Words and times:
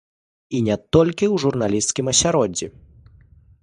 І 0.59 0.61
не 0.69 0.77
толькі 0.97 1.25
ў 1.33 1.45
журналісцкім 1.45 2.05
асяроддзі. 2.17 2.67